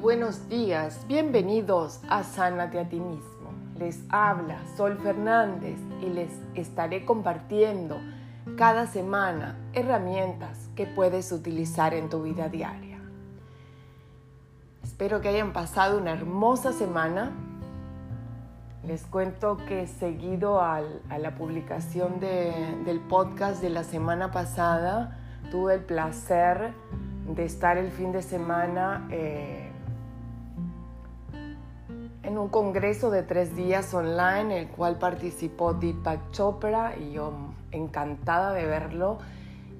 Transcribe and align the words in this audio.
buenos 0.00 0.48
días, 0.48 1.04
bienvenidos 1.08 2.00
a 2.08 2.22
Sánate 2.22 2.78
a 2.78 2.88
ti 2.88 3.00
mismo. 3.00 3.50
Les 3.76 4.00
habla 4.10 4.60
Sol 4.76 4.96
Fernández 4.98 5.76
y 6.00 6.06
les 6.06 6.30
estaré 6.54 7.04
compartiendo 7.04 7.96
cada 8.56 8.86
semana 8.86 9.56
herramientas 9.72 10.70
que 10.76 10.86
puedes 10.86 11.32
utilizar 11.32 11.94
en 11.94 12.08
tu 12.08 12.22
vida 12.22 12.48
diaria. 12.48 13.00
Espero 14.84 15.20
que 15.20 15.30
hayan 15.30 15.52
pasado 15.52 15.98
una 15.98 16.12
hermosa 16.12 16.72
semana. 16.72 17.32
Les 18.86 19.02
cuento 19.02 19.56
que 19.66 19.88
seguido 19.88 20.60
a 20.60 20.80
la 21.18 21.34
publicación 21.34 22.20
del 22.20 23.00
podcast 23.00 23.60
de 23.60 23.70
la 23.70 23.82
semana 23.82 24.30
pasada, 24.30 25.18
tuve 25.50 25.74
el 25.74 25.80
placer 25.80 26.72
de 27.34 27.44
estar 27.44 27.76
el 27.78 27.90
fin 27.90 28.12
de 28.12 28.22
semana 28.22 29.06
eh, 29.10 29.57
en 32.28 32.36
un 32.36 32.48
congreso 32.48 33.10
de 33.10 33.22
tres 33.22 33.56
días 33.56 33.94
online, 33.94 34.60
el 34.60 34.68
cual 34.68 34.98
participó 34.98 35.72
Deepak 35.72 36.30
Chopra 36.30 36.94
y 36.98 37.12
yo 37.12 37.32
encantada 37.72 38.52
de 38.52 38.66
verlo 38.66 39.18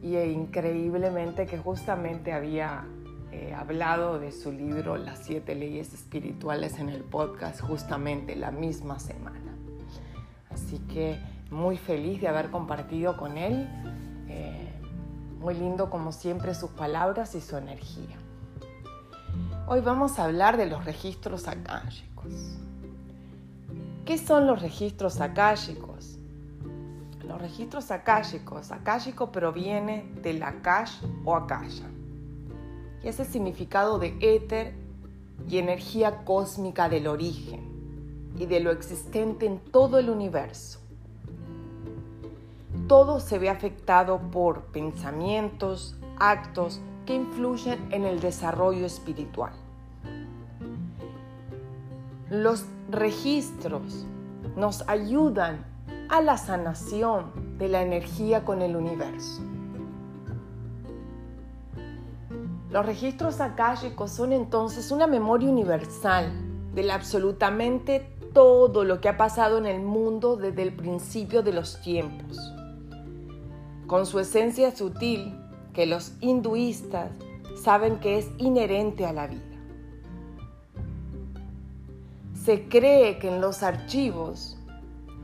y 0.03 0.17
e 0.17 0.33
increíblemente 0.33 1.45
que 1.45 1.59
justamente 1.59 2.33
había 2.33 2.87
eh, 3.33 3.53
hablado 3.55 4.19
de 4.19 4.33
su 4.33 4.51
libro 4.51 4.97
Las 4.97 5.19
siete 5.25 5.55
leyes 5.55 5.93
espirituales 5.93 6.79
en 6.79 6.89
el 6.89 7.03
podcast 7.03 7.61
justamente 7.61 8.35
la 8.35 8.51
misma 8.51 8.99
semana. 8.99 9.55
Así 10.51 10.79
que 10.91 11.21
muy 11.51 11.77
feliz 11.77 12.19
de 12.23 12.29
haber 12.29 12.51
compartido 12.51 13.19
con 13.19 13.37
él. 13.37 13.69
Eh, 14.29 14.73
muy 15.39 15.53
lindo 15.53 15.91
como 15.91 16.13
siempre 16.13 16.55
sus 16.55 16.71
palabras 16.71 17.35
y 17.35 17.43
su 17.43 17.59
energía. 17.59 18.17
Hoy 19.67 19.83
vamos 19.83 20.19
a 20.19 20.25
hablar 20.25 20.57
de 20.57 20.65
los 20.65 20.87
registros 20.87 21.47
¿Qué 24.05 24.19
son 24.19 24.47
los 24.47 24.63
registros 24.63 25.21
akáshicos? 25.21 26.19
Los 27.25 27.41
registros 27.41 27.91
akáshicos, 27.91 28.71
akáshico 28.71 29.31
proviene 29.31 30.11
del 30.23 30.43
akash 30.43 31.03
o 31.25 31.37
akasha. 31.37 31.89
Y 33.03 33.09
ese 33.09 33.25
significado 33.25 33.99
de 33.99 34.17
éter 34.21 34.75
y 35.49 35.59
energía 35.59 36.25
cósmica 36.25 36.89
del 36.89 37.07
origen 37.07 37.69
y 38.39 38.47
de 38.47 38.61
lo 38.61 38.71
existente 38.71 39.47
en 39.47 39.59
todo 39.59 39.99
el 39.99 40.09
universo 40.11 40.81
todo 42.89 43.21
se 43.21 43.39
ve 43.39 43.51
afectado 43.51 44.19
por 44.19 44.65
pensamientos, 44.67 45.95
actos 46.19 46.81
que 47.05 47.15
influyen 47.15 47.87
en 47.93 48.05
el 48.05 48.19
desarrollo 48.19 48.87
espiritual. 48.87 49.53
Los 52.31 52.65
registros 52.91 54.07
nos 54.57 54.89
ayudan 54.89 55.65
a 56.09 56.21
la 56.21 56.37
sanación 56.37 57.33
de 57.59 57.69
la 57.69 57.83
energía 57.83 58.45
con 58.45 58.63
el 58.63 58.77
universo. 58.77 59.43
Los 62.71 62.85
registros 62.85 63.41
akáshicos 63.41 64.11
son 64.11 64.33
entonces 64.33 64.91
una 64.91 65.07
memoria 65.07 65.49
universal 65.49 66.31
de 66.75 66.93
absolutamente 66.93 68.15
todo 68.35 68.85
lo 68.85 69.01
que 69.01 69.09
ha 69.09 69.17
pasado 69.17 69.59
en 69.59 69.67
el 69.67 69.81
mundo 69.81 70.37
desde 70.37 70.63
el 70.63 70.75
principio 70.75 71.43
de 71.43 71.53
los 71.53 71.81
tiempos 71.81 72.53
con 73.89 74.05
su 74.05 74.21
esencia 74.21 74.77
sutil 74.77 75.35
que 75.73 75.87
los 75.87 76.13
hinduistas 76.21 77.11
saben 77.61 77.99
que 77.99 78.19
es 78.19 78.29
inherente 78.37 79.07
a 79.07 79.13
la 79.13 79.27
vida. 79.27 79.48
Se 82.49 82.67
cree 82.67 83.19
que 83.19 83.29
en 83.29 83.43
los 83.43 83.63
archivos 83.63 84.57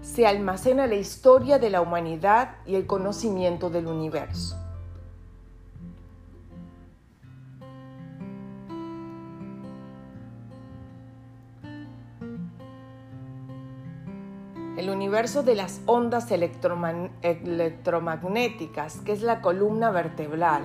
se 0.02 0.26
almacena 0.26 0.86
la 0.86 0.96
historia 0.96 1.58
de 1.58 1.70
la 1.70 1.80
humanidad 1.80 2.56
y 2.66 2.74
el 2.74 2.86
conocimiento 2.86 3.70
del 3.70 3.86
universo. 3.86 4.60
el 14.76 14.90
universo 14.90 15.42
de 15.42 15.54
las 15.54 15.80
ondas 15.86 16.30
electromagnéticas, 16.30 18.98
que 18.98 19.12
es 19.12 19.22
la 19.22 19.40
columna 19.40 19.90
vertebral, 19.90 20.64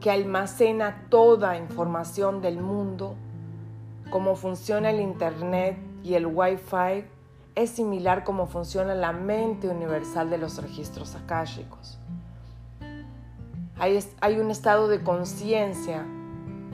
que 0.00 0.12
almacena 0.12 1.06
toda 1.08 1.58
información 1.58 2.40
del 2.40 2.60
mundo, 2.60 3.16
cómo 4.12 4.36
funciona 4.36 4.90
el 4.90 5.00
Internet 5.00 5.76
y 6.04 6.14
el 6.14 6.26
Wi-Fi, 6.26 7.04
es 7.56 7.70
similar 7.70 8.22
como 8.22 8.46
funciona 8.46 8.94
la 8.94 9.12
mente 9.12 9.68
universal 9.68 10.30
de 10.30 10.38
los 10.38 10.62
registros 10.62 11.16
akáshicos. 11.16 11.98
Hay 14.20 14.38
un 14.38 14.52
estado 14.52 14.86
de 14.86 15.02
conciencia 15.02 16.06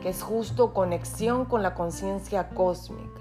que 0.02 0.10
es 0.10 0.22
justo 0.22 0.74
conexión 0.74 1.46
con 1.46 1.62
la 1.62 1.74
conciencia 1.74 2.50
cósmica 2.50 3.18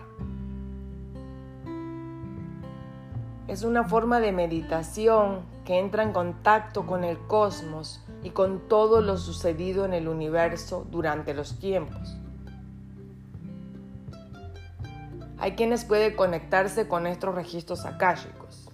Es 3.47 3.63
una 3.63 3.85
forma 3.85 4.19
de 4.19 4.33
meditación 4.33 5.39
que 5.63 5.79
entra 5.79 6.03
en 6.03 6.11
contacto 6.11 6.85
con 6.85 7.05
el 7.05 7.17
cosmos 7.17 8.03
y 8.21 8.31
con 8.31 8.67
todo 8.67 8.99
lo 9.01 9.15
sucedido 9.15 9.85
en 9.85 9.93
el 9.93 10.09
universo 10.09 10.85
durante 10.91 11.33
los 11.33 11.57
tiempos. 11.57 12.17
Hay 15.39 15.51
quienes 15.51 15.85
pueden 15.85 16.15
conectarse 16.15 16.87
con 16.87 17.05
estos 17.05 17.35
registros 17.35 17.85
akáshicos. 17.85 18.69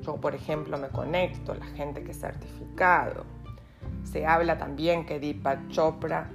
Yo, 0.00 0.16
por 0.16 0.34
ejemplo, 0.34 0.78
me 0.78 0.88
conecto, 0.88 1.54
la 1.54 1.66
gente 1.66 2.02
que 2.02 2.12
es 2.12 2.20
certificado. 2.20 3.24
Se 4.04 4.26
habla 4.26 4.56
también 4.56 5.04
que 5.04 5.20
Deepak 5.20 5.68
Chopra, 5.68 6.30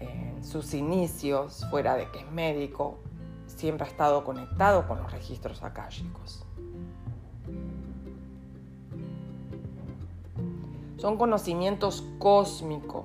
en 0.00 0.42
sus 0.42 0.72
inicios, 0.72 1.66
fuera 1.70 1.94
de 1.94 2.10
que 2.10 2.20
es 2.20 2.30
médico, 2.30 3.00
siempre 3.46 3.86
ha 3.86 3.88
estado 3.88 4.24
conectado 4.24 4.88
con 4.88 4.98
los 5.02 5.12
registros 5.12 5.62
akáshicos. 5.62 6.46
Son 10.96 11.18
conocimientos 11.18 12.02
cósmicos 12.18 13.04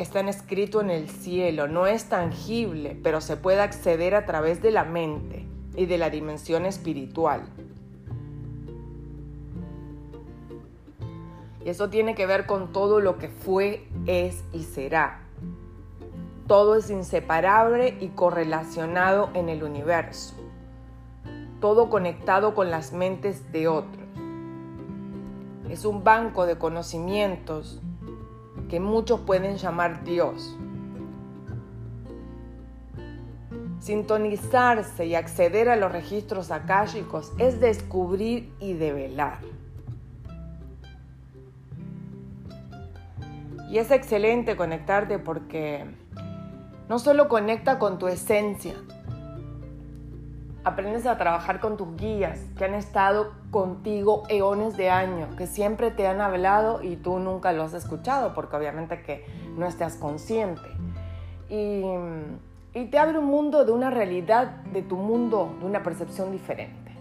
que 0.00 0.04
están 0.04 0.30
escritos 0.30 0.82
en 0.82 0.88
el 0.88 1.10
cielo. 1.10 1.68
No 1.68 1.86
es 1.86 2.06
tangible, 2.06 2.98
pero 3.02 3.20
se 3.20 3.36
puede 3.36 3.60
acceder 3.60 4.14
a 4.14 4.24
través 4.24 4.62
de 4.62 4.70
la 4.70 4.84
mente 4.84 5.44
y 5.76 5.84
de 5.84 5.98
la 5.98 6.08
dimensión 6.08 6.64
espiritual. 6.64 7.42
Y 11.62 11.68
eso 11.68 11.90
tiene 11.90 12.14
que 12.14 12.24
ver 12.24 12.46
con 12.46 12.72
todo 12.72 13.00
lo 13.00 13.18
que 13.18 13.28
fue, 13.28 13.86
es 14.06 14.42
y 14.54 14.62
será. 14.62 15.20
Todo 16.46 16.76
es 16.76 16.88
inseparable 16.88 17.98
y 18.00 18.08
correlacionado 18.08 19.28
en 19.34 19.50
el 19.50 19.62
universo. 19.62 20.34
Todo 21.60 21.90
conectado 21.90 22.54
con 22.54 22.70
las 22.70 22.94
mentes 22.94 23.52
de 23.52 23.68
otros. 23.68 24.06
Es 25.68 25.84
un 25.84 26.02
banco 26.02 26.46
de 26.46 26.56
conocimientos 26.56 27.82
que 28.70 28.78
muchos 28.78 29.20
pueden 29.20 29.56
llamar 29.56 30.04
Dios. 30.04 30.56
Sintonizarse 33.80 35.06
y 35.06 35.16
acceder 35.16 35.68
a 35.68 35.76
los 35.76 35.90
registros 35.90 36.52
akáshicos 36.52 37.32
es 37.38 37.60
descubrir 37.60 38.54
y 38.60 38.74
develar. 38.74 39.40
Y 43.68 43.78
es 43.78 43.90
excelente 43.90 44.56
conectarte 44.56 45.18
porque 45.18 45.84
no 46.88 46.98
solo 46.98 47.28
conecta 47.28 47.78
con 47.78 47.98
tu 47.98 48.06
esencia, 48.06 48.74
aprendes 50.64 51.06
a 51.06 51.16
trabajar 51.16 51.60
con 51.60 51.76
tus 51.76 51.96
guías 51.96 52.38
que 52.56 52.64
han 52.64 52.74
estado 52.74 53.32
contigo 53.50 54.24
eones 54.28 54.76
de 54.76 54.90
años, 54.90 55.34
que 55.36 55.46
siempre 55.46 55.90
te 55.90 56.06
han 56.06 56.20
hablado 56.20 56.82
y 56.82 56.96
tú 56.96 57.18
nunca 57.18 57.52
lo 57.52 57.62
has 57.62 57.74
escuchado 57.74 58.34
porque 58.34 58.56
obviamente 58.56 59.02
que 59.02 59.24
no 59.56 59.66
estás 59.66 59.96
consciente. 59.96 60.68
Y, 61.48 61.82
y 62.74 62.84
te 62.86 62.98
abre 62.98 63.18
un 63.18 63.26
mundo 63.26 63.64
de 63.64 63.72
una 63.72 63.90
realidad, 63.90 64.62
de 64.72 64.82
tu 64.82 64.96
mundo, 64.96 65.56
de 65.60 65.66
una 65.66 65.82
percepción 65.82 66.30
diferente. 66.30 66.92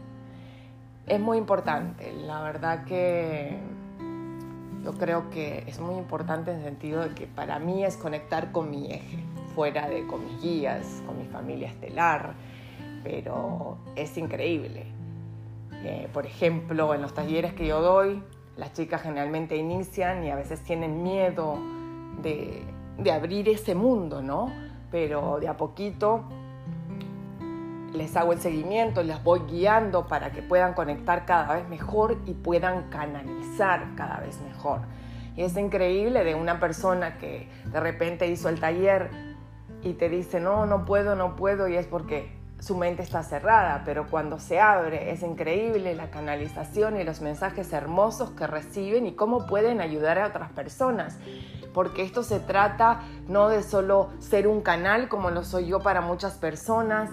Es 1.06 1.20
muy 1.20 1.38
importante, 1.38 2.14
la 2.14 2.42
verdad 2.42 2.86
que 2.86 3.60
yo 4.84 4.94
creo 4.94 5.30
que 5.30 5.64
es 5.68 5.80
muy 5.80 5.96
importante 5.96 6.52
en 6.52 6.58
el 6.58 6.64
sentido 6.64 7.02
de 7.02 7.14
que 7.14 7.28
para 7.28 7.60
mí 7.60 7.84
es 7.84 7.98
conectar 7.98 8.52
con 8.52 8.72
mi 8.72 8.92
eje 8.92 9.24
fuera 9.54 9.90
de 9.90 10.08
con 10.08 10.26
mis 10.26 10.42
guías, 10.42 11.02
con 11.06 11.18
mi 11.18 11.26
familia 11.26 11.68
estelar, 11.68 12.34
pero 13.04 13.78
es 13.96 14.18
increíble. 14.18 14.86
Eh, 15.84 16.10
por 16.14 16.26
ejemplo, 16.26 16.94
en 16.94 17.02
los 17.02 17.14
talleres 17.14 17.54
que 17.54 17.66
yo 17.66 17.82
doy, 17.82 18.22
las 18.58 18.74
chicas 18.74 19.02
generalmente 19.02 19.56
inician 19.56 20.24
y 20.24 20.30
a 20.30 20.36
veces 20.36 20.62
tienen 20.64 21.04
miedo 21.04 21.58
de, 22.22 22.64
de 22.98 23.12
abrir 23.12 23.48
ese 23.48 23.76
mundo, 23.76 24.22
¿no? 24.22 24.52
Pero 24.92 25.40
de 25.40 25.48
a 25.48 25.56
poquito 25.56 26.24
les 27.94 28.16
hago 28.16 28.34
el 28.34 28.40
seguimiento, 28.40 29.04
les 29.04 29.24
voy 29.24 29.42
guiando 29.50 30.08
para 30.08 30.32
que 30.32 30.42
puedan 30.42 30.74
conectar 30.74 31.26
cada 31.26 31.56
vez 31.56 31.68
mejor 31.70 32.18
y 32.26 32.34
puedan 32.34 32.90
canalizar 32.90 33.96
cada 33.96 34.20
vez 34.20 34.40
mejor. 34.42 34.82
Y 35.36 35.44
es 35.44 35.56
increíble 35.58 36.24
de 36.24 36.36
una 36.36 36.60
persona 36.60 37.18
que 37.18 37.50
de 37.66 37.80
repente 37.80 38.28
hizo 38.28 38.50
el 38.50 38.60
taller 38.60 39.10
y 39.82 39.94
te 39.94 40.10
dice, 40.10 40.40
no, 40.40 40.66
no 40.66 40.86
puedo, 40.86 41.16
no 41.16 41.36
puedo, 41.36 41.68
y 41.68 41.76
es 41.76 41.88
porque 41.88 42.30
su 42.60 42.76
mente 42.76 43.02
está 43.02 43.24
cerrada, 43.24 43.84
pero 43.86 44.08
cuando 44.08 44.40
se 44.40 44.60
abre 44.60 45.12
es 45.12 45.24
increíble 45.24 45.96
la 45.96 46.12
canalización 46.12 47.00
y 47.00 47.04
los 47.04 47.22
mensajes 47.22 47.72
hermosos 47.72 48.32
que 48.32 48.48
reciben 48.48 49.06
y 49.06 49.14
cómo 49.14 49.48
pueden 49.48 49.82
ayudar 49.82 50.20
a 50.20 50.28
otras 50.28 50.52
personas. 50.52 51.18
Porque 51.74 52.04
esto 52.04 52.24
se 52.24 52.40
trata 52.40 53.02
no 53.28 53.48
de 53.48 53.64
solo 53.64 54.10
ser 54.20 54.48
un 54.48 54.62
canal 54.62 55.08
como 55.08 55.30
lo 55.30 55.44
soy 55.44 55.68
yo 55.68 55.80
para 55.80 56.02
muchas 56.02 56.34
personas, 56.34 57.10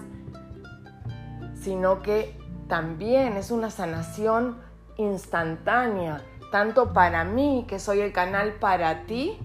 sino 1.55 2.01
que 2.01 2.37
también 2.67 3.37
es 3.37 3.51
una 3.51 3.69
sanación 3.69 4.57
instantánea, 4.97 6.21
tanto 6.51 6.91
para 6.91 7.23
mí, 7.23 7.65
que 7.67 7.79
soy 7.79 8.01
el 8.01 8.11
canal 8.11 8.53
para 8.53 9.05
ti, 9.05 9.39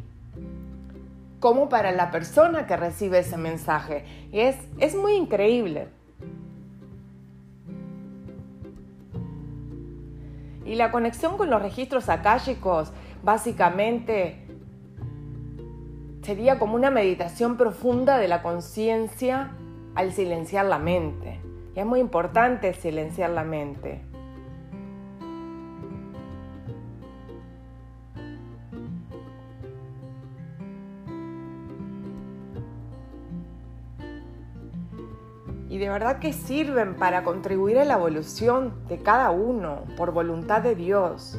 como 1.43 1.69
para 1.69 1.91
la 1.91 2.13
persona 2.13 2.69
que 2.69 2.77
recibe 2.77 3.19
ese 3.19 3.37
mensaje. 3.37 4.05
Y 4.31 4.39
es, 4.39 4.57
es 4.79 4.95
muy 4.95 5.15
increíble. 5.15 5.89
Y 10.65 10.77
la 10.77 10.93
conexión 10.93 11.37
con 11.37 11.51
los 11.51 11.61
registros 11.61 12.09
akáshicos 12.09 12.93
básicamente 13.25 14.47
sería 16.23 16.61
como 16.61 16.77
una 16.77 16.93
meditación 16.93 17.57
profunda 17.57 18.19
de 18.19 18.29
la 18.29 18.41
conciencia 18.41 19.51
al 19.97 20.13
silenciar 20.13 20.67
la 20.67 20.79
mente. 20.79 21.41
Y 21.75 21.81
es 21.81 21.87
muy 21.87 21.99
importante 21.99 22.73
silenciar 22.73 23.31
la 23.31 23.43
mente. 23.43 24.12
De 35.83 35.89
verdad 35.89 36.21
que 36.21 36.33
sirven 36.33 36.95
para 36.95 37.25
contribuir 37.25 37.77
a 37.77 37.85
la 37.85 37.95
evolución 37.95 38.87
de 38.87 38.99
cada 38.99 39.33
uno 39.33 39.83
por 39.97 40.13
voluntad 40.13 40.63
de 40.63 40.77
Dios. 40.77 41.37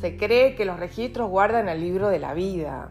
Se 0.00 0.16
cree 0.16 0.54
que 0.56 0.64
los 0.64 0.80
registros 0.80 1.28
guardan 1.28 1.68
el 1.68 1.82
libro 1.82 2.08
de 2.08 2.18
la 2.18 2.32
vida 2.32 2.90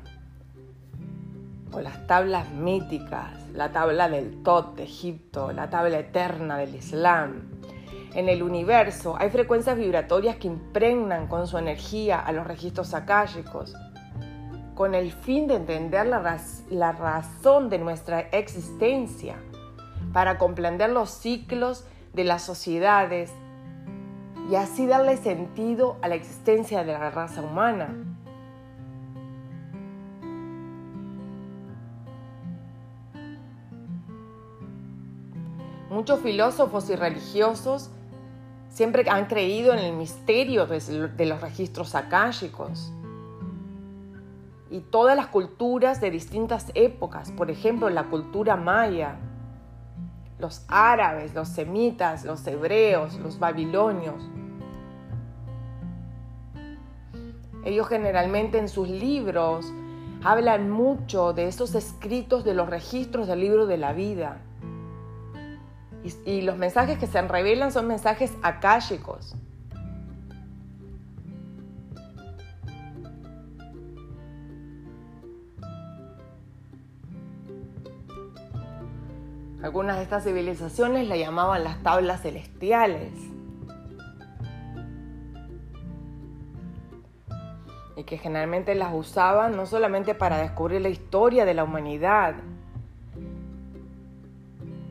o 1.72 1.82
las 1.82 2.06
tablas 2.06 2.52
míticas, 2.52 3.32
la 3.52 3.72
tabla 3.72 4.08
del 4.10 4.44
Tot 4.44 4.76
de 4.76 4.84
Egipto, 4.84 5.52
la 5.52 5.72
tabla 5.72 5.98
eterna 5.98 6.60
del 6.60 6.76
Islam. 6.76 7.50
En 8.14 8.30
el 8.30 8.44
universo 8.44 9.16
hay 9.18 9.32
frecuencias 9.32 9.76
vibratorias 9.76 10.36
que 10.36 10.46
impregnan 10.46 11.26
con 11.26 11.48
su 11.48 11.58
energía 11.58 12.20
a 12.20 12.32
los 12.32 12.46
registros 12.46 12.94
akáshicos 12.94 13.74
con 14.76 14.96
el 14.96 15.12
fin 15.12 15.48
de 15.48 15.56
entender 15.56 16.08
la, 16.08 16.40
la 16.70 16.92
razón 16.92 17.70
de 17.70 17.78
nuestra 17.78 18.22
existencia, 18.22 19.36
para 20.12 20.38
comprender 20.38 20.90
los 20.90 21.10
ciclos 21.10 21.86
de 22.14 22.24
las 22.24 22.44
sociedades 22.44 23.32
y 24.50 24.56
así 24.56 24.86
darle 24.86 25.18
sentido 25.18 25.98
a 26.02 26.08
la 26.08 26.16
existencia 26.16 26.84
de 26.84 26.94
la 26.94 27.10
raza 27.10 27.42
humana. 27.42 27.90
Muchos 35.90 36.20
filósofos 36.22 36.90
y 36.90 36.96
religiosos 36.96 37.92
siempre 38.70 39.08
han 39.10 39.28
creído 39.28 39.74
en 39.74 39.80
el 39.80 39.94
misterio 39.94 40.66
de 40.66 41.26
los 41.26 41.42
registros 41.42 41.94
akáshicos 41.94 42.92
y 44.74 44.80
todas 44.80 45.16
las 45.16 45.28
culturas 45.28 46.02
de 46.02 46.10
distintas 46.10 46.72
épocas, 46.74 47.32
por 47.32 47.52
ejemplo 47.52 47.92
la 47.92 48.06
cultura 48.06 48.56
maya, 48.56 49.18
los 50.40 50.66
árabes, 50.68 51.36
los 51.36 51.48
semitas, 51.48 52.26
los 52.26 52.46
hebreos, 52.48 53.20
los 53.20 53.38
babilonios. 53.38 54.28
Ellos 57.64 57.88
generalmente 57.88 58.58
en 58.58 58.68
sus 58.68 58.90
libros 58.90 59.72
hablan 60.24 60.72
mucho 60.72 61.34
de 61.34 61.48
esos 61.48 61.76
escritos 61.76 62.44
de 62.44 62.56
los 62.56 62.68
registros 62.68 63.28
del 63.28 63.42
libro 63.42 63.68
de 63.68 63.78
la 63.78 63.94
vida. 63.94 64.42
Y, 66.26 66.42
los 66.42 66.58
mensajes 66.58 66.98
que 66.98 67.06
se 67.06 67.22
revelan 67.22 67.72
son 67.72 67.88
mensajes 67.88 68.34
akáshicos. 68.42 69.36
Algunas 79.64 79.96
de 79.96 80.04
estas 80.04 80.26
civilizaciones 80.26 81.08
la 81.08 81.16
llamaban 81.16 81.64
las 81.64 81.82
tablas 81.82 82.22
celestiales. 82.22 83.14
Y 87.96 88.04
que 88.04 88.18
generalmente 88.18 88.76
las 88.76 88.94
usaban 88.94 89.56
no 89.56 89.66
solamente 89.66 90.16
para 90.16 90.38
descubrir 90.38 90.82
la 90.82 90.90
historia 90.90 91.46
de 91.46 91.54
la 91.54 91.64
humanidad 91.64 92.36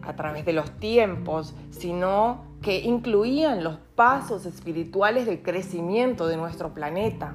a 0.00 0.16
través 0.16 0.46
de 0.46 0.54
los 0.54 0.70
tiempos, 0.78 1.54
sino 1.70 2.42
que 2.62 2.80
incluían 2.80 3.62
los 3.62 3.76
pasos 3.94 4.46
espirituales 4.46 5.26
de 5.26 5.42
crecimiento 5.42 6.26
de 6.26 6.38
nuestro 6.38 6.72
planeta. 6.72 7.34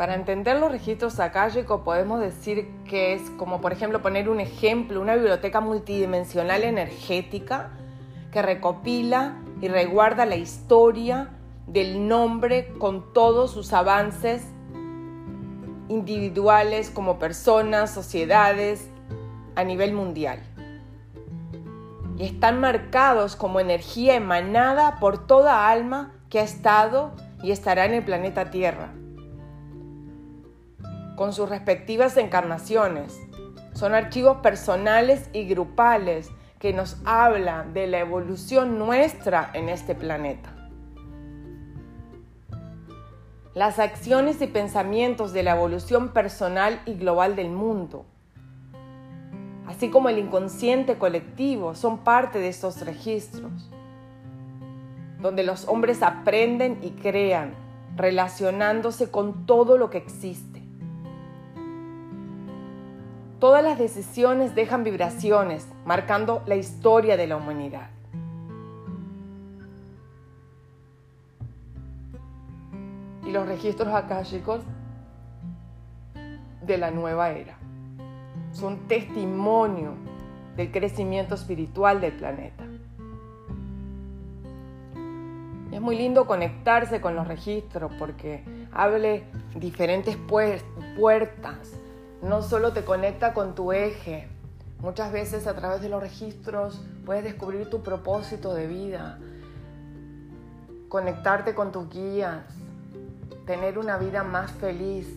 Para 0.00 0.14
entender 0.14 0.58
los 0.58 0.72
registros 0.72 1.20
akáshicos 1.20 1.82
podemos 1.82 2.20
decir 2.20 2.70
que 2.88 3.12
es 3.12 3.28
como 3.32 3.60
por 3.60 3.70
ejemplo 3.70 4.00
poner 4.00 4.30
un 4.30 4.40
ejemplo, 4.40 4.98
una 4.98 5.14
biblioteca 5.14 5.60
multidimensional 5.60 6.64
energética 6.64 7.72
que 8.32 8.40
recopila 8.40 9.36
y 9.60 9.68
reguarda 9.68 10.24
la 10.24 10.36
historia 10.36 11.28
del 11.66 12.08
nombre 12.08 12.72
con 12.78 13.12
todos 13.12 13.50
sus 13.50 13.74
avances 13.74 14.42
individuales 15.90 16.88
como 16.88 17.18
personas, 17.18 17.92
sociedades 17.92 18.88
a 19.54 19.64
nivel 19.64 19.92
mundial. 19.92 20.40
Y 22.16 22.24
están 22.24 22.58
marcados 22.58 23.36
como 23.36 23.60
energía 23.60 24.14
emanada 24.14 24.98
por 24.98 25.26
toda 25.26 25.68
alma 25.68 26.14
que 26.30 26.38
ha 26.38 26.44
estado 26.44 27.12
y 27.42 27.50
estará 27.50 27.84
en 27.84 27.92
el 27.92 28.02
planeta 28.02 28.50
Tierra 28.50 28.94
con 31.20 31.34
sus 31.34 31.50
respectivas 31.50 32.16
encarnaciones. 32.16 33.20
Son 33.74 33.92
archivos 33.92 34.38
personales 34.38 35.28
y 35.34 35.44
grupales 35.44 36.30
que 36.58 36.72
nos 36.72 36.96
hablan 37.04 37.74
de 37.74 37.88
la 37.88 37.98
evolución 37.98 38.78
nuestra 38.78 39.50
en 39.52 39.68
este 39.68 39.94
planeta. 39.94 40.48
Las 43.52 43.78
acciones 43.78 44.40
y 44.40 44.46
pensamientos 44.46 45.34
de 45.34 45.42
la 45.42 45.50
evolución 45.50 46.08
personal 46.08 46.80
y 46.86 46.94
global 46.94 47.36
del 47.36 47.50
mundo, 47.50 48.06
así 49.66 49.90
como 49.90 50.08
el 50.08 50.16
inconsciente 50.16 50.96
colectivo, 50.96 51.74
son 51.74 51.98
parte 51.98 52.38
de 52.38 52.48
estos 52.48 52.80
registros, 52.80 53.68
donde 55.20 55.42
los 55.42 55.68
hombres 55.68 56.02
aprenden 56.02 56.78
y 56.80 56.92
crean, 56.92 57.52
relacionándose 57.94 59.10
con 59.10 59.44
todo 59.44 59.76
lo 59.76 59.90
que 59.90 59.98
existe. 59.98 60.49
Todas 63.40 63.64
las 63.64 63.78
decisiones 63.78 64.54
dejan 64.54 64.84
vibraciones, 64.84 65.66
marcando 65.86 66.42
la 66.44 66.56
historia 66.56 67.16
de 67.16 67.26
la 67.26 67.38
humanidad. 67.38 67.88
Y 73.26 73.30
los 73.30 73.48
registros 73.48 73.88
akáshicos 73.94 74.60
de 76.66 76.76
la 76.76 76.90
nueva 76.90 77.30
era 77.30 77.56
son 78.52 78.86
testimonio 78.88 79.94
del 80.56 80.70
crecimiento 80.70 81.34
espiritual 81.34 82.02
del 82.02 82.12
planeta. 82.12 82.64
Es 85.72 85.80
muy 85.80 85.96
lindo 85.96 86.26
conectarse 86.26 87.00
con 87.00 87.16
los 87.16 87.26
registros 87.26 87.90
porque 87.98 88.44
hable 88.70 89.24
diferentes 89.54 90.18
puertas 90.98 91.80
no 92.22 92.42
solo 92.42 92.72
te 92.72 92.84
conecta 92.84 93.32
con 93.32 93.54
tu 93.54 93.72
eje, 93.72 94.28
muchas 94.78 95.12
veces 95.12 95.46
a 95.46 95.54
través 95.54 95.80
de 95.80 95.88
los 95.88 96.02
registros 96.02 96.80
puedes 97.06 97.24
descubrir 97.24 97.70
tu 97.70 97.82
propósito 97.82 98.54
de 98.54 98.66
vida, 98.66 99.18
conectarte 100.88 101.54
con 101.54 101.72
tus 101.72 101.88
guías, 101.88 102.44
tener 103.46 103.78
una 103.78 103.96
vida 103.96 104.22
más 104.22 104.52
feliz, 104.52 105.08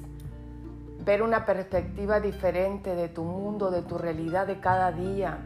ver 1.04 1.22
una 1.22 1.46
perspectiva 1.46 2.20
diferente 2.20 2.96
de 2.96 3.10
tu 3.10 3.24
mundo, 3.24 3.70
de 3.70 3.82
tu 3.82 3.98
realidad 3.98 4.48
de 4.48 4.60
cada 4.60 4.92
día. 4.92 5.40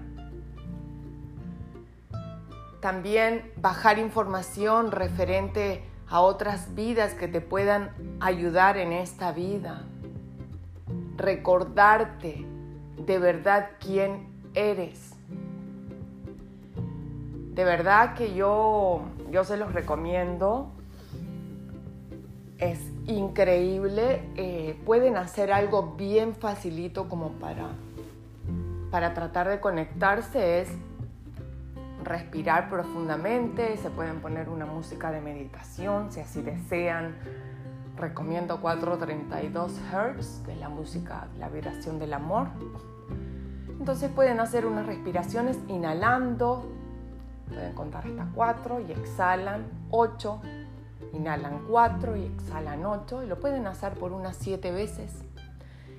También 2.80 3.52
bajar 3.58 3.98
información 3.98 4.92
referente 4.92 5.84
a 6.08 6.22
otras 6.22 6.76
vidas 6.76 7.14
que 7.14 7.28
te 7.28 7.42
puedan 7.42 7.92
ayudar 8.20 8.78
en 8.78 8.94
esta 8.94 9.32
vida. 9.32 9.84
Recordarte 11.18 12.46
de 13.06 13.20
verdad 13.20 13.72
quién 13.80 14.28
eres. 14.54 15.14
De 17.54 17.64
verdad 17.64 18.14
que 18.14 18.36
yo, 18.36 19.02
yo 19.32 19.44
se 19.44 19.58
los 19.58 19.74
recomiendo. 19.74 20.72
Es 22.60 22.80
increíble. 23.08 24.22
Eh, 24.36 24.80
pueden 24.86 25.18
hacer 25.18 25.52
algo 25.52 25.96
bien 25.98 26.36
facilito 26.36 27.10
como 27.10 27.32
para, 27.34 27.70
para 28.92 29.14
tratar 29.14 29.50
de 29.50 29.60
conectarse. 29.60 30.62
Es 30.62 30.70
respirar 32.04 32.70
profundamente, 32.70 33.76
se 33.78 33.90
pueden 33.90 34.22
poner 34.22 34.50
una 34.50 34.66
música 34.66 35.12
de 35.12 35.22
meditación 35.22 36.12
si 36.12 36.20
así 36.20 36.42
desean. 36.42 37.16
Recomiendo 37.98 38.62
432 38.62 39.72
Hz, 39.72 40.44
que 40.46 40.54
es 40.54 40.60
la 40.60 40.70
música, 40.70 41.28
la 41.40 41.50
vibración 41.50 42.00
del 42.00 42.14
amor. 42.14 42.50
Entonces 43.80 44.12
pueden 44.12 44.40
hacer 44.40 44.66
unas 44.66 44.86
respiraciones 44.86 45.58
inhalando, 45.68 46.72
pueden 47.48 47.74
contar 47.74 48.06
hasta 48.06 48.28
4 48.34 48.82
y 48.82 48.92
exhalan 48.92 49.66
8, 49.92 50.42
inhalan 51.14 51.66
4 51.70 52.18
y 52.18 52.26
exhalan 52.26 52.86
8 52.86 53.24
y 53.24 53.28
lo 53.28 53.40
pueden 53.40 53.68
hacer 53.68 53.94
por 53.94 54.12
unas 54.12 54.38
7 54.38 54.72
veces. 54.72 55.14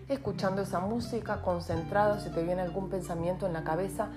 Escuchando 0.09 0.62
esa 0.62 0.81
música, 0.81 1.43
concentrado, 1.43 2.19
si 2.21 2.31
te 2.31 2.43
viene 2.43 2.62
algún 2.62 2.88
pensamiento 2.88 3.47
en 3.47 3.52
la 3.52 3.64
cabeza, 3.64 4.09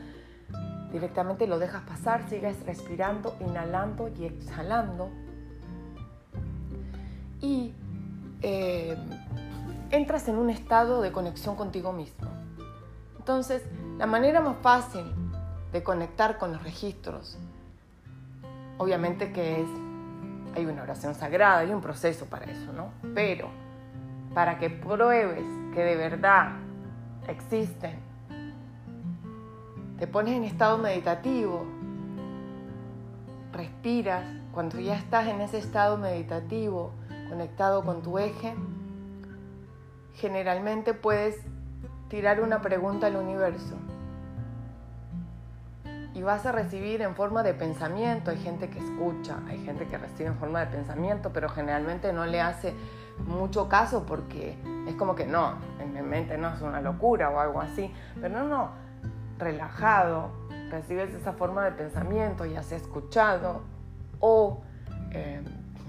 Directamente 0.91 1.47
lo 1.47 1.57
dejas 1.57 1.83
pasar, 1.83 2.27
sigues 2.27 2.65
respirando, 2.65 3.35
inhalando 3.39 4.09
y 4.09 4.25
exhalando. 4.25 5.09
Y 7.41 7.73
eh, 8.41 8.97
entras 9.89 10.27
en 10.27 10.37
un 10.37 10.49
estado 10.49 11.01
de 11.01 11.11
conexión 11.11 11.55
contigo 11.55 11.91
mismo. 11.91 12.29
Entonces, 13.17 13.63
la 13.97 14.05
manera 14.05 14.41
más 14.41 14.57
fácil 14.61 15.05
de 15.71 15.83
conectar 15.83 16.37
con 16.37 16.53
los 16.53 16.63
registros, 16.63 17.37
obviamente 18.77 19.31
que 19.31 19.61
es, 19.61 19.67
hay 20.55 20.65
una 20.65 20.83
oración 20.83 21.15
sagrada, 21.15 21.59
hay 21.59 21.71
un 21.71 21.81
proceso 21.81 22.25
para 22.25 22.45
eso, 22.45 22.73
¿no? 22.73 22.91
Pero 23.13 23.47
para 24.33 24.57
que 24.57 24.69
pruebes 24.69 25.45
que 25.73 25.83
de 25.83 25.95
verdad 25.95 26.53
existen 27.27 28.11
te 30.01 30.07
pones 30.07 30.35
en 30.35 30.43
estado 30.45 30.79
meditativo, 30.79 31.63
respiras, 33.53 34.25
cuando 34.51 34.79
ya 34.79 34.95
estás 34.95 35.27
en 35.27 35.41
ese 35.41 35.59
estado 35.59 35.99
meditativo, 35.99 36.91
conectado 37.31 37.85
con 37.85 38.01
tu 38.01 38.19
eje, 38.19 38.53
generalmente 40.15 40.93
puedes 40.93 41.37
tirar 42.09 42.41
una 42.41 42.59
pregunta 42.61 43.07
al 43.07 43.15
universo 43.15 43.77
y 46.13 46.21
vas 46.23 46.45
a 46.45 46.51
recibir 46.51 47.01
en 47.01 47.15
forma 47.15 47.41
de 47.41 47.53
pensamiento. 47.53 48.31
Hay 48.31 48.37
gente 48.39 48.69
que 48.69 48.79
escucha, 48.79 49.39
hay 49.47 49.63
gente 49.63 49.87
que 49.87 49.97
recibe 49.97 50.27
en 50.27 50.35
forma 50.35 50.59
de 50.59 50.65
pensamiento, 50.67 51.31
pero 51.31 51.47
generalmente 51.47 52.11
no 52.11 52.25
le 52.25 52.41
hace 52.41 52.75
mucho 53.25 53.69
caso 53.69 54.05
porque 54.05 54.57
es 54.85 54.95
como 54.95 55.15
que 55.15 55.25
no, 55.25 55.53
en 55.79 55.93
mi 55.93 56.01
mente 56.01 56.37
no 56.37 56.53
es 56.53 56.59
una 56.59 56.81
locura 56.81 57.29
o 57.29 57.39
algo 57.39 57.61
así. 57.61 57.93
Pero 58.19 58.39
no, 58.39 58.47
no, 58.49 58.71
relajado, 59.39 60.31
recibes 60.69 61.13
esa 61.13 61.31
forma 61.31 61.63
de 61.63 61.71
pensamiento, 61.71 62.45
ya 62.45 62.61
sea 62.61 62.77
escuchado 62.77 63.61
o 64.19 64.63
eh, 65.11 65.41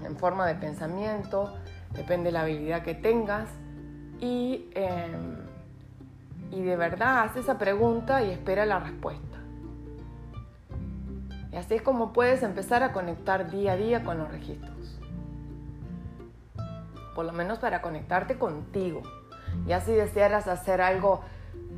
en 0.05 0.17
forma 0.17 0.47
de 0.47 0.55
pensamiento, 0.55 1.53
depende 1.93 2.25
de 2.25 2.31
la 2.31 2.41
habilidad 2.41 2.83
que 2.83 2.95
tengas, 2.95 3.49
y, 4.19 4.69
eh, 4.73 5.15
y 6.51 6.61
de 6.61 6.75
verdad 6.75 7.23
haz 7.23 7.35
esa 7.35 7.57
pregunta 7.57 8.23
y 8.23 8.31
espera 8.31 8.65
la 8.65 8.79
respuesta. 8.79 9.37
Y 11.51 11.55
así 11.55 11.75
es 11.75 11.81
como 11.81 12.13
puedes 12.13 12.41
empezar 12.41 12.83
a 12.83 12.93
conectar 12.93 13.51
día 13.51 13.73
a 13.73 13.77
día 13.77 14.03
con 14.03 14.17
los 14.17 14.31
registros. 14.31 14.99
Por 17.13 17.25
lo 17.25 17.31
menos 17.31 17.59
para 17.59 17.81
conectarte 17.81 18.39
contigo. 18.39 19.03
Y 19.67 19.73
así 19.73 19.91
desearas 19.91 20.47
hacer 20.47 20.81
algo 20.81 21.21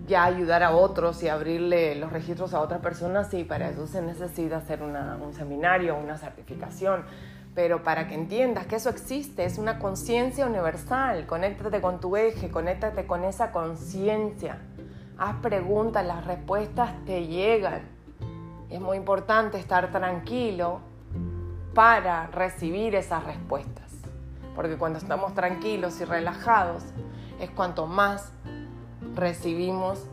ya 0.08 0.24
ayudar 0.24 0.64
a 0.64 0.72
otros 0.76 1.22
y 1.24 1.30
abrirle 1.30 1.96
los 1.96 2.12
registros 2.12 2.54
a 2.54 2.62
otras 2.62 2.80
personas, 2.82 3.30
sí, 3.30 3.44
para 3.44 3.70
eso 3.70 3.88
se 3.88 4.02
necesita 4.02 4.58
hacer 4.58 4.82
un 4.82 5.34
seminario, 5.34 5.98
una 5.98 6.18
certificación, 6.18 7.04
pero 7.56 7.84
para 7.84 8.08
que 8.08 8.16
entiendas 8.16 8.68
que 8.68 8.76
eso 8.76 8.90
existe, 8.90 9.46
es 9.46 9.58
una 9.58 9.80
conciencia 9.80 10.46
universal, 10.46 11.26
conéctate 11.26 11.80
con 11.80 12.02
tu 12.02 12.18
eje, 12.18 12.52
conéctate 12.52 13.08
con 13.08 13.24
esa 13.24 13.54
conciencia, 13.54 14.60
haz 15.18 15.38
preguntas, 15.38 16.06
las 16.06 16.26
respuestas 16.26 16.94
te 17.06 17.26
llegan. 17.26 17.84
Es 18.70 18.82
muy 18.82 18.98
importante 18.98 19.58
estar 19.58 19.90
tranquilo 19.92 20.82
para 21.74 22.28
recibir 22.28 22.94
esas 22.94 23.24
respuestas, 23.24 23.90
porque 24.54 24.78
cuando 24.78 25.00
estamos 25.00 25.34
tranquilos 25.34 26.02
y 26.02 26.06
relajados 26.06 26.84
es 27.40 27.50
cuanto 27.52 27.88
más 27.88 28.34
recibimos 29.16 30.06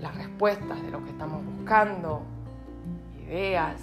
las 0.00 0.14
respuestas 0.14 0.80
de 0.80 0.90
lo 0.90 1.04
que 1.04 1.10
estamos 1.10 1.44
buscando, 1.44 2.22
ideas, 3.26 3.82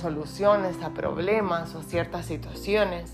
soluciones 0.00 0.82
a 0.82 0.90
problemas 0.90 1.74
o 1.74 1.82
ciertas 1.82 2.26
situaciones. 2.26 3.12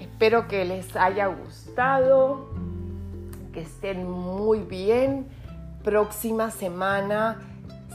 Espero 0.00 0.48
que 0.48 0.64
les 0.64 0.94
haya 0.96 1.26
gustado, 1.26 2.48
que 3.52 3.62
estén 3.62 4.08
muy 4.08 4.60
bien. 4.60 5.28
Próxima 5.82 6.50
semana 6.50 7.38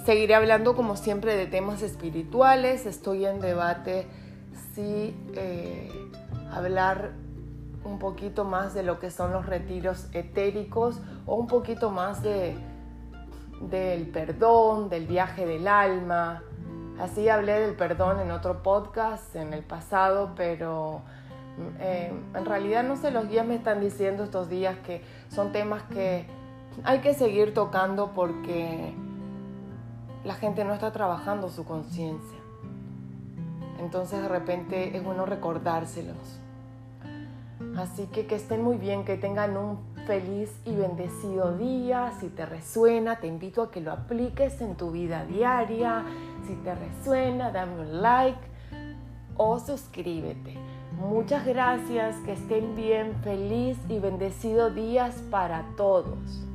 seguiré 0.05 0.35
hablando 0.35 0.75
como 0.75 0.95
siempre 0.95 1.35
de 1.35 1.47
temas 1.47 1.81
espirituales. 1.81 2.85
Estoy 2.85 3.25
en 3.25 3.39
debate 3.39 4.07
si 4.73 5.15
eh, 5.35 5.91
hablar 6.51 7.11
un 7.83 7.99
poquito 7.99 8.43
más 8.43 8.73
de 8.73 8.83
lo 8.83 8.99
que 8.99 9.11
son 9.11 9.31
los 9.31 9.45
retiros 9.45 10.07
etéricos 10.13 10.99
o 11.25 11.35
un 11.35 11.47
poquito 11.47 11.89
más 11.89 12.21
de, 12.21 12.55
del 13.61 14.07
perdón, 14.07 14.89
del 14.89 15.05
viaje 15.07 15.45
del 15.45 15.67
alma. 15.67 16.43
Así 16.99 17.29
hablé 17.29 17.59
del 17.59 17.75
perdón 17.75 18.19
en 18.19 18.31
otro 18.31 18.61
podcast 18.61 19.35
en 19.35 19.53
el 19.53 19.63
pasado, 19.63 20.33
pero 20.35 21.01
eh, 21.79 22.11
en 22.35 22.45
realidad 22.45 22.83
no 22.83 22.97
sé, 22.97 23.11
los 23.11 23.29
guías 23.29 23.45
me 23.45 23.55
están 23.55 23.79
diciendo 23.79 24.23
estos 24.23 24.49
días 24.49 24.75
que 24.85 25.01
son 25.29 25.51
temas 25.51 25.83
que 25.83 26.25
hay 26.83 26.99
que 26.99 27.13
seguir 27.13 27.53
tocando 27.53 28.11
porque 28.13 28.93
la 30.25 30.33
gente 30.35 30.65
no 30.65 30.73
está 30.73 30.91
trabajando 30.91 31.49
su 31.49 31.63
conciencia. 31.63 32.37
Entonces 33.79 34.21
de 34.21 34.27
repente 34.27 34.97
es 34.97 35.03
bueno 35.03 35.25
recordárselos. 35.25 36.39
Así 37.77 38.07
que 38.07 38.25
que 38.25 38.35
estén 38.35 38.61
muy 38.61 38.77
bien, 38.77 39.05
que 39.05 39.15
tengan 39.15 39.55
un 39.55 39.79
feliz 40.05 40.51
y 40.65 40.75
bendecido 40.75 41.55
día. 41.57 42.11
Si 42.19 42.27
te 42.27 42.45
resuena, 42.45 43.19
te 43.19 43.27
invito 43.27 43.61
a 43.61 43.71
que 43.71 43.79
lo 43.79 43.91
apliques 43.91 44.59
en 44.59 44.75
tu 44.75 44.91
vida 44.91 45.25
diaria. 45.25 46.03
Si 46.49 46.55
te 46.55 46.73
resuena, 46.73 47.51
dame 47.51 47.79
un 47.79 48.01
like 48.01 48.39
o 49.37 49.59
suscríbete. 49.59 50.57
Muchas 50.99 51.45
gracias, 51.45 52.15
que 52.25 52.31
estén 52.31 52.75
bien, 52.75 53.13
feliz 53.23 53.77
y 53.87 53.99
bendecido 53.99 54.71
días 54.71 55.13
para 55.29 55.63
todos. 55.77 56.48